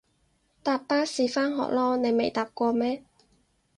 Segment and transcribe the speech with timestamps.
[0.63, 3.03] 搭巴士返學囉，你未搭過咩？